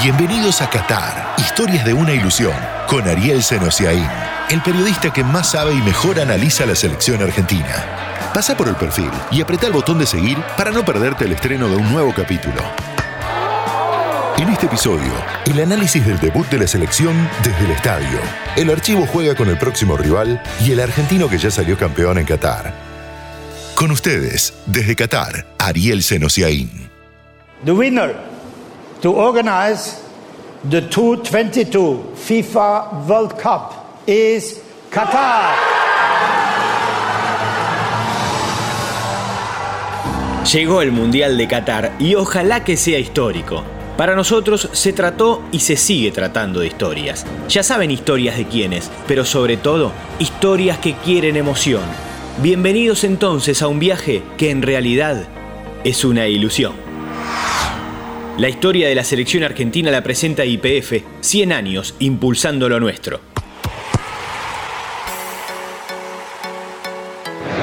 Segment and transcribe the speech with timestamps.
[0.00, 2.52] Bienvenidos a Qatar, historias de una ilusión,
[2.86, 4.06] con Ariel Senosiaín,
[4.48, 8.30] el periodista que más sabe y mejor analiza la selección argentina.
[8.32, 11.68] Pasa por el perfil y apreta el botón de seguir para no perderte el estreno
[11.68, 12.62] de un nuevo capítulo.
[14.38, 15.12] En este episodio,
[15.46, 18.20] el análisis del debut de la selección desde el estadio.
[18.54, 22.24] El archivo juega con el próximo rival y el argentino que ya salió campeón en
[22.24, 22.72] Qatar.
[23.74, 26.88] Con ustedes, desde Qatar, Ariel Senosiaín.
[27.64, 28.27] The winner
[29.00, 30.00] to organize
[30.68, 33.72] the 2022 FIFA World Cup
[34.06, 35.56] is Qatar.
[40.52, 43.62] Llegó el Mundial de Qatar y ojalá que sea histórico.
[43.96, 47.26] Para nosotros se trató y se sigue tratando de historias.
[47.48, 51.82] Ya saben historias de quiénes, pero sobre todo historias que quieren emoción.
[52.40, 55.26] Bienvenidos entonces a un viaje que en realidad
[55.84, 56.87] es una ilusión.
[58.38, 63.27] La historia de la selección argentina la presenta IPF, 100 años impulsando lo nuestro.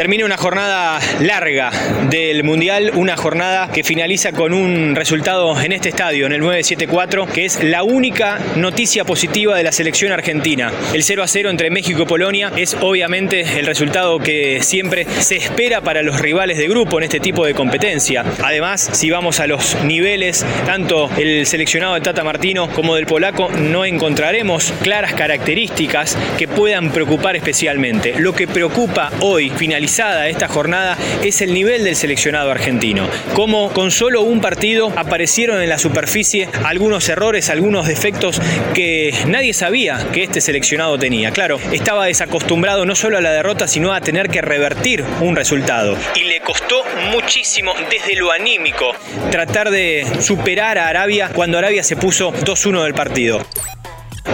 [0.00, 1.70] Termina una jornada larga
[2.08, 7.26] del Mundial, una jornada que finaliza con un resultado en este estadio, en el 974,
[7.26, 10.72] que es la única noticia positiva de la selección argentina.
[10.94, 15.36] El 0 a 0 entre México y Polonia es obviamente el resultado que siempre se
[15.36, 18.24] espera para los rivales de grupo en este tipo de competencia.
[18.42, 23.50] Además, si vamos a los niveles, tanto el seleccionado de Tata Martino como del polaco,
[23.50, 28.14] no encontraremos claras características que puedan preocupar especialmente.
[28.16, 33.08] Lo que preocupa hoy, finalizando esta jornada es el nivel del seleccionado argentino.
[33.34, 38.40] Como con solo un partido aparecieron en la superficie algunos errores, algunos defectos
[38.72, 41.32] que nadie sabía que este seleccionado tenía.
[41.32, 45.96] Claro, estaba desacostumbrado no solo a la derrota, sino a tener que revertir un resultado.
[46.14, 48.92] Y le costó muchísimo desde lo anímico
[49.32, 53.44] tratar de superar a Arabia cuando Arabia se puso 2-1 del partido.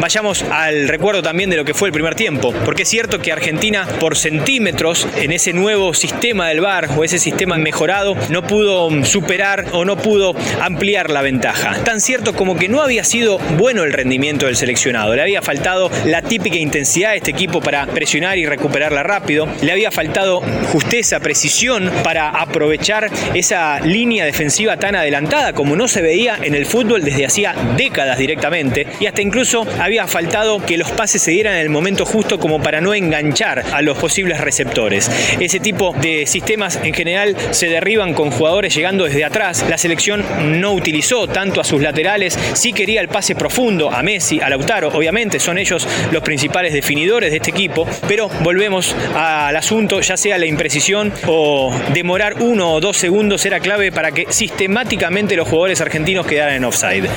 [0.00, 3.32] Vayamos al recuerdo también de lo que fue el primer tiempo, porque es cierto que
[3.32, 9.04] Argentina por centímetros en ese nuevo sistema del VAR o ese sistema mejorado no pudo
[9.04, 11.82] superar o no pudo ampliar la ventaja.
[11.84, 15.90] Tan cierto como que no había sido bueno el rendimiento del seleccionado, le había faltado
[16.04, 20.42] la típica intensidad de este equipo para presionar y recuperarla rápido, le había faltado
[20.72, 26.66] justeza, precisión para aprovechar esa línea defensiva tan adelantada como no se veía en el
[26.66, 28.86] fútbol desde hacía décadas directamente.
[29.00, 32.62] Y hasta incluso había faltado que los pases se dieran en el momento justo como
[32.62, 35.10] para no enganchar a los posibles receptores.
[35.40, 39.64] Ese tipo de sistemas en general se derriban con jugadores llegando desde atrás.
[39.68, 40.24] La selección
[40.60, 44.88] no utilizó tanto a sus laterales, sí quería el pase profundo a Messi, a Lautaro,
[44.88, 50.38] obviamente son ellos los principales definidores de este equipo, pero volvemos al asunto, ya sea
[50.38, 55.80] la imprecisión o demorar uno o dos segundos era clave para que sistemáticamente los jugadores
[55.80, 57.08] argentinos quedaran en offside.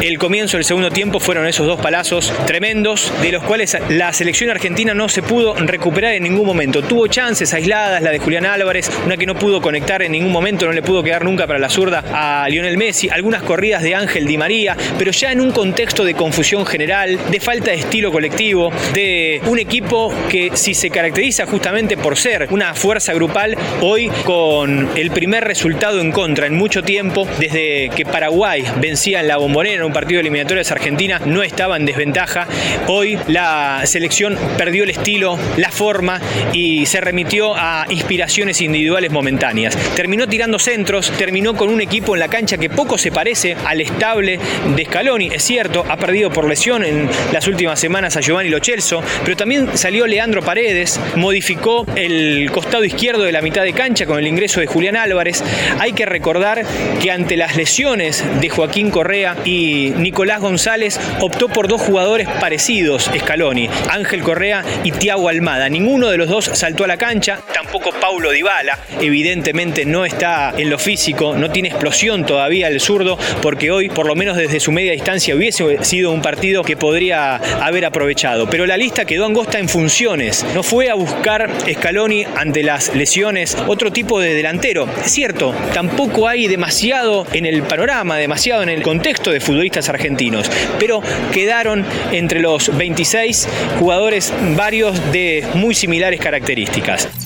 [0.00, 4.50] El comienzo del segundo tiempo fueron esos dos palazos tremendos, de los cuales la selección
[4.50, 6.82] argentina no se pudo recuperar en ningún momento.
[6.82, 10.66] Tuvo chances aisladas, la de Julián Álvarez, una que no pudo conectar en ningún momento,
[10.66, 14.26] no le pudo quedar nunca para la zurda a Lionel Messi, algunas corridas de Ángel
[14.26, 18.70] Di María, pero ya en un contexto de confusión general, de falta de estilo colectivo,
[18.92, 24.90] de un equipo que si se caracteriza justamente por ser una fuerza grupal, hoy con
[24.94, 29.85] el primer resultado en contra en mucho tiempo, desde que Paraguay vencía en la bombonera
[29.86, 30.26] un partido de
[30.70, 32.46] Argentina no estaba en desventaja.
[32.86, 36.20] Hoy la selección perdió el estilo, la forma
[36.52, 39.76] y se remitió a inspiraciones individuales momentáneas.
[39.94, 43.80] Terminó tirando centros, terminó con un equipo en la cancha que poco se parece al
[43.80, 44.38] estable
[44.74, 45.30] de Scaloni.
[45.32, 49.76] Es cierto, ha perdido por lesión en las últimas semanas a Giovanni Lochelso, pero también
[49.76, 54.60] salió Leandro Paredes, modificó el costado izquierdo de la mitad de cancha con el ingreso
[54.60, 55.42] de Julián Álvarez.
[55.78, 56.64] Hay que recordar
[57.00, 63.10] que ante las lesiones de Joaquín Correa y Nicolás González optó por dos jugadores parecidos,
[63.16, 65.68] Scaloni, Ángel Correa y Tiago Almada.
[65.68, 70.70] Ninguno de los dos saltó a la cancha, tampoco Paulo Dybala, evidentemente no está en
[70.70, 74.72] lo físico, no tiene explosión todavía el zurdo, porque hoy, por lo menos desde su
[74.72, 78.48] media distancia, hubiese sido un partido que podría haber aprovechado.
[78.48, 80.44] Pero la lista quedó angosta en funciones.
[80.54, 84.88] No fue a buscar Scaloni ante las lesiones otro tipo de delantero.
[85.04, 89.55] Es cierto, tampoco hay demasiado en el panorama, demasiado en el contexto de fútbol
[89.88, 93.48] argentinos, pero quedaron entre los 26
[93.78, 97.25] jugadores varios de muy similares características.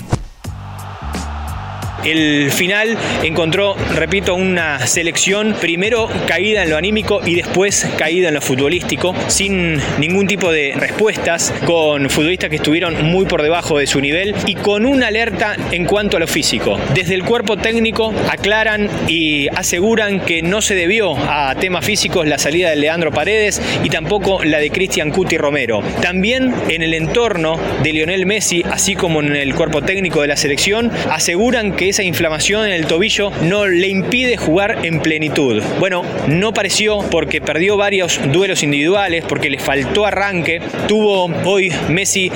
[2.05, 8.35] El final encontró, repito, una selección primero caída en lo anímico y después caída en
[8.35, 13.87] lo futbolístico, sin ningún tipo de respuestas, con futbolistas que estuvieron muy por debajo de
[13.87, 16.79] su nivel y con una alerta en cuanto a lo físico.
[16.94, 22.38] Desde el cuerpo técnico aclaran y aseguran que no se debió a temas físicos la
[22.38, 25.82] salida de Leandro Paredes y tampoco la de Cristian Cuti Romero.
[26.00, 30.37] También en el entorno de Lionel Messi, así como en el cuerpo técnico de la
[30.37, 35.63] selección, aseguran que esa inflamación en el tobillo no le impide jugar en plenitud.
[35.79, 40.61] Bueno, no pareció porque perdió varios duelos individuales, porque le faltó arranque.
[40.89, 42.31] Tuvo hoy Messi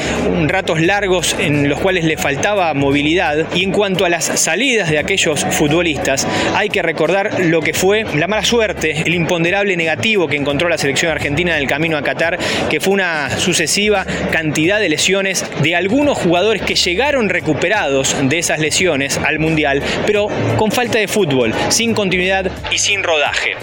[0.47, 3.47] ratos largos en los cuales le faltaba movilidad.
[3.55, 8.05] Y en cuanto a las salidas de aquellos futbolistas, hay que recordar lo que fue
[8.17, 12.03] la mala suerte, el imponderable negativo que encontró la selección argentina en el camino a
[12.03, 18.39] Qatar, que fue una sucesiva cantidad de lesiones de algunos jugadores que llegaron recuperados de
[18.39, 23.56] esas lesiones al Mundial, pero con falta de fútbol, sin continuidad y sin rodaje.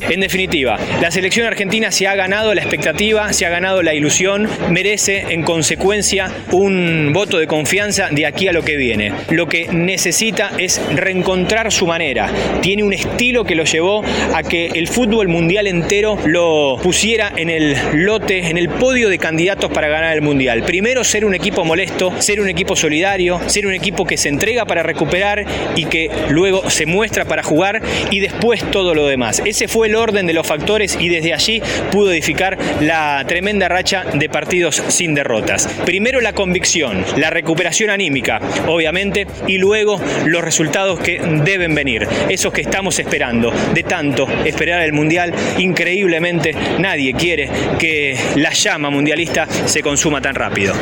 [0.00, 4.48] En definitiva, la selección argentina se ha ganado la expectativa, se ha ganado la ilusión,
[4.70, 9.12] merece en consecuencia un voto de confianza de aquí a lo que viene.
[9.30, 12.30] Lo que necesita es reencontrar su manera.
[12.62, 14.02] Tiene un estilo que lo llevó
[14.34, 19.18] a que el fútbol mundial entero lo pusiera en el lote, en el podio de
[19.18, 20.62] candidatos para ganar el mundial.
[20.62, 24.64] Primero ser un equipo molesto, ser un equipo solidario, ser un equipo que se entrega
[24.64, 25.44] para recuperar
[25.76, 29.42] y que luego se muestra para jugar y después todo lo demás.
[29.44, 34.04] Ese fue el orden de los factores y desde allí pudo edificar la tremenda racha
[34.12, 35.66] de partidos sin derrotas.
[35.84, 42.52] Primero la convicción, la recuperación anímica, obviamente, y luego los resultados que deben venir, esos
[42.52, 43.50] que estamos esperando.
[43.72, 47.48] De tanto esperar el Mundial, increíblemente nadie quiere
[47.78, 50.74] que la llama mundialista se consuma tan rápido.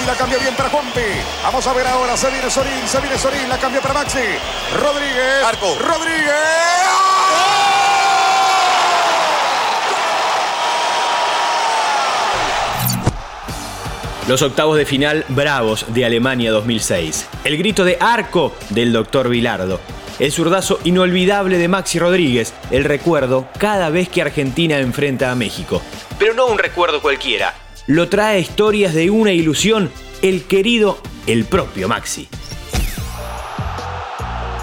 [0.00, 1.00] Messi la cambia bien para Juanpi.
[1.42, 2.16] Vamos a ver ahora.
[2.16, 3.48] Se viene Sorín, se viene Sorín.
[3.48, 4.18] La cambia para Maxi.
[4.78, 5.44] Rodríguez.
[5.44, 5.76] Arco.
[5.78, 6.34] Rodríguez.
[14.28, 17.26] Los octavos de final bravos de Alemania 2006.
[17.42, 19.80] El grito de arco del doctor Vilardo.
[20.18, 22.54] El zurdazo inolvidable de Maxi Rodríguez.
[22.70, 25.82] El recuerdo cada vez que Argentina enfrenta a México.
[26.18, 27.54] Pero no un recuerdo cualquiera.
[27.90, 29.90] Lo trae historias de una ilusión.
[30.22, 32.28] El querido, el propio Maxi.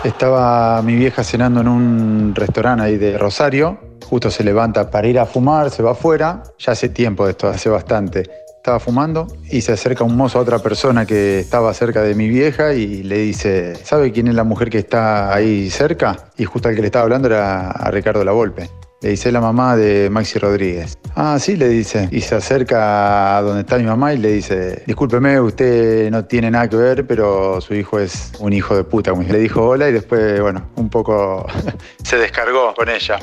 [0.01, 3.97] Estaba mi vieja cenando en un restaurante ahí de Rosario.
[4.05, 6.41] Justo se levanta para ir a fumar, se va afuera.
[6.57, 8.23] Ya hace tiempo de esto, hace bastante.
[8.55, 12.29] Estaba fumando y se acerca un mozo a otra persona que estaba cerca de mi
[12.29, 16.29] vieja y le dice, ¿sabe quién es la mujer que está ahí cerca?
[16.37, 18.69] Y justo al que le estaba hablando era a Ricardo Lavolpe.
[19.07, 20.97] Le dice la mamá de Maxi Rodríguez.
[21.15, 22.09] Ah, sí, le dice.
[22.11, 26.51] Y se acerca a donde está mi mamá y le dice, discúlpeme, usted no tiene
[26.51, 29.13] nada que ver, pero su hijo es un hijo de puta.
[29.13, 31.47] Le dijo hola y después, bueno, un poco
[32.03, 33.17] se descargó con ella.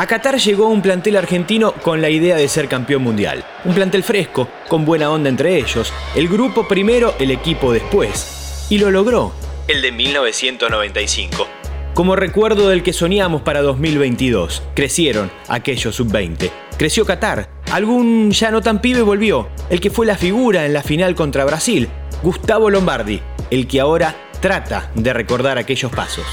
[0.00, 3.44] A Qatar llegó un plantel argentino con la idea de ser campeón mundial.
[3.66, 5.92] Un plantel fresco, con buena onda entre ellos.
[6.16, 8.66] El grupo primero, el equipo después.
[8.70, 9.34] Y lo logró.
[9.68, 11.46] El de 1995.
[11.92, 14.62] Como recuerdo del que soñamos para 2022.
[14.74, 16.50] Crecieron aquellos sub-20.
[16.78, 17.50] Creció Qatar.
[17.70, 19.50] Algún ya no tan pibe volvió.
[19.68, 21.90] El que fue la figura en la final contra Brasil.
[22.22, 23.20] Gustavo Lombardi.
[23.50, 26.24] El que ahora trata de recordar aquellos pasos.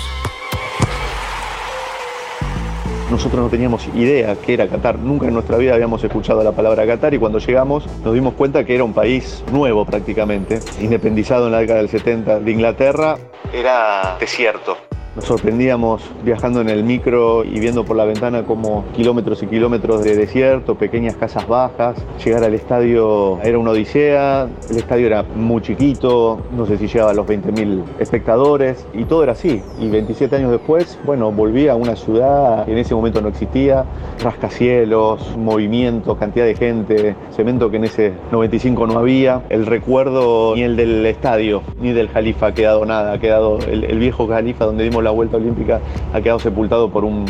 [3.10, 6.86] Nosotros no teníamos idea que era Qatar, nunca en nuestra vida habíamos escuchado la palabra
[6.86, 11.54] Qatar y cuando llegamos nos dimos cuenta que era un país nuevo prácticamente, independizado en
[11.54, 13.18] la década del 70 de Inglaterra,
[13.54, 14.87] era desierto.
[15.18, 20.04] Nos sorprendíamos viajando en el micro y viendo por la ventana como kilómetros y kilómetros
[20.04, 21.98] de desierto, pequeñas casas bajas.
[22.24, 27.10] Llegar al estadio era una odisea, el estadio era muy chiquito, no sé si llegaba
[27.10, 29.64] a los 20.000 espectadores y todo era así.
[29.80, 33.86] Y 27 años después, bueno, volví a una ciudad que en ese momento no existía,
[34.24, 39.42] rascacielos, movimiento, cantidad de gente, cemento que en ese 95 no había.
[39.50, 43.98] El recuerdo ni el del estadio ni del Jalifa ha quedado nada, ha quedado el,
[43.98, 45.80] viejo Jalifa donde dimos la vuelta olímpica
[46.14, 47.26] ha quedado sepultado por un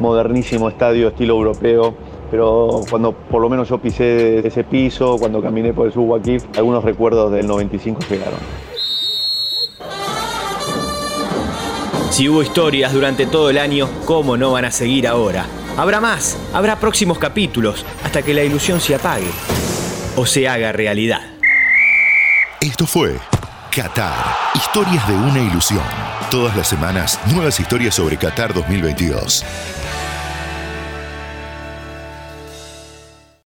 [0.00, 1.94] modernísimo estadio estilo europeo.
[2.30, 6.84] Pero cuando por lo menos yo pisé ese piso, cuando caminé por el Subwakif, algunos
[6.84, 8.38] recuerdos del 95 llegaron.
[12.10, 15.46] Si hubo historias durante todo el año, ¿cómo no van a seguir ahora?
[15.76, 19.30] Habrá más, habrá próximos capítulos, hasta que la ilusión se apague
[20.16, 21.20] o se haga realidad.
[22.60, 23.16] Esto fue
[23.70, 26.07] Qatar, historias de una ilusión.
[26.30, 29.77] Todas las semanas, nuevas historias sobre Qatar 2022.